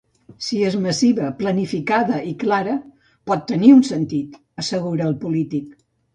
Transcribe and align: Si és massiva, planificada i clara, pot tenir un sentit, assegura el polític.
Si 0.43 0.59
és 0.69 0.77
massiva, 0.85 1.27
planificada 1.41 2.17
i 2.31 2.33
clara, 2.45 2.73
pot 3.33 3.45
tenir 3.53 3.71
un 3.75 3.85
sentit, 3.93 4.43
assegura 4.65 5.09
el 5.13 5.17
polític. 5.27 5.71